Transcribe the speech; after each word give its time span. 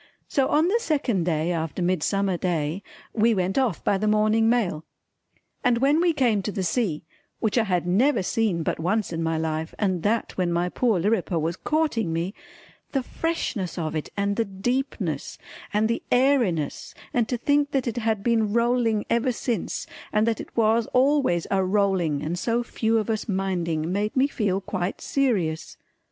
So 0.27 0.47
on 0.47 0.67
the 0.67 0.79
second 0.79 1.25
day 1.25 1.51
after 1.51 1.83
Midsummer 1.83 2.35
Day 2.35 2.81
we 3.13 3.35
went 3.35 3.55
off 3.59 3.83
by 3.83 3.99
the 3.99 4.07
morning 4.07 4.49
mail. 4.49 4.83
And 5.63 5.77
when 5.77 6.01
we 6.01 6.11
came 6.11 6.41
to 6.41 6.51
the 6.51 6.63
sea 6.63 7.03
which 7.39 7.55
I 7.55 7.65
had 7.65 7.85
never 7.85 8.23
seen 8.23 8.63
but 8.63 8.79
once 8.79 9.13
in 9.13 9.21
my 9.21 9.37
life 9.37 9.75
and 9.77 10.01
that 10.01 10.35
when 10.39 10.51
my 10.51 10.69
poor 10.69 10.99
Lirriper 10.99 11.37
was 11.39 11.55
courting 11.55 12.11
me, 12.11 12.33
the 12.93 13.03
freshness 13.03 13.77
of 13.77 13.95
it 13.95 14.09
and 14.17 14.37
the 14.37 14.45
deepness 14.45 15.37
and 15.71 15.87
the 15.87 16.01
airiness 16.11 16.95
and 17.13 17.29
to 17.29 17.37
think 17.37 17.69
that 17.69 17.85
it 17.85 17.97
had 17.97 18.23
been 18.23 18.53
rolling 18.53 19.05
ever 19.07 19.31
since 19.31 19.85
and 20.11 20.25
that 20.25 20.41
it 20.41 20.57
was 20.57 20.87
always 20.93 21.45
a 21.51 21.63
rolling 21.63 22.23
and 22.23 22.39
so 22.39 22.63
few 22.63 22.97
of 22.97 23.07
us 23.11 23.29
minding, 23.29 23.91
made 23.91 24.15
me 24.15 24.25
feel 24.25 24.61
quite 24.61 24.99
serious. 24.99 25.77